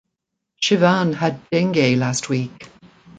Shivam 0.59 1.13
had 1.13 1.47
dengue 1.51 1.95
last 1.99 2.27
week. 2.27 2.69